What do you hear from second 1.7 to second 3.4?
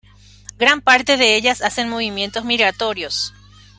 movimientos migratorios.